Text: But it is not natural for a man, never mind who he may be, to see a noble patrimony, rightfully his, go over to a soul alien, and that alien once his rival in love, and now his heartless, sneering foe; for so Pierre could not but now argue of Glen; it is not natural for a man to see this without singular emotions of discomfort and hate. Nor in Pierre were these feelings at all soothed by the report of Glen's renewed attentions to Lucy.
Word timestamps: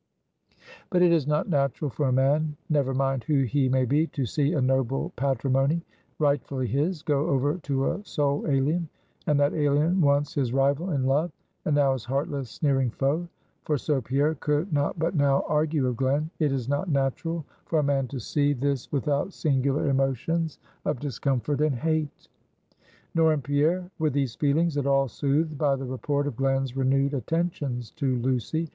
But 0.89 1.03
it 1.03 1.11
is 1.11 1.27
not 1.27 1.47
natural 1.47 1.91
for 1.91 2.07
a 2.07 2.11
man, 2.11 2.57
never 2.69 2.91
mind 2.91 3.23
who 3.25 3.43
he 3.43 3.69
may 3.69 3.85
be, 3.85 4.07
to 4.07 4.25
see 4.25 4.53
a 4.53 4.59
noble 4.59 5.11
patrimony, 5.15 5.83
rightfully 6.17 6.65
his, 6.65 7.03
go 7.03 7.27
over 7.27 7.59
to 7.59 7.91
a 7.91 8.03
soul 8.03 8.47
alien, 8.47 8.89
and 9.27 9.39
that 9.39 9.53
alien 9.53 10.01
once 10.01 10.33
his 10.33 10.53
rival 10.53 10.89
in 10.89 11.05
love, 11.05 11.31
and 11.65 11.75
now 11.75 11.93
his 11.93 12.03
heartless, 12.03 12.49
sneering 12.49 12.89
foe; 12.89 13.27
for 13.63 13.77
so 13.77 14.01
Pierre 14.01 14.33
could 14.33 14.73
not 14.73 14.97
but 14.97 15.13
now 15.13 15.43
argue 15.47 15.85
of 15.85 15.97
Glen; 15.97 16.31
it 16.39 16.51
is 16.51 16.67
not 16.67 16.89
natural 16.89 17.45
for 17.67 17.77
a 17.77 17.83
man 17.83 18.07
to 18.07 18.19
see 18.19 18.53
this 18.53 18.91
without 18.91 19.33
singular 19.33 19.87
emotions 19.87 20.57
of 20.83 20.99
discomfort 20.99 21.61
and 21.61 21.75
hate. 21.75 22.27
Nor 23.13 23.33
in 23.33 23.43
Pierre 23.43 23.91
were 23.99 24.09
these 24.09 24.33
feelings 24.33 24.77
at 24.77 24.87
all 24.87 25.07
soothed 25.07 25.59
by 25.59 25.75
the 25.75 25.85
report 25.85 26.25
of 26.25 26.35
Glen's 26.35 26.75
renewed 26.75 27.13
attentions 27.13 27.91
to 27.97 28.15
Lucy. 28.15 28.67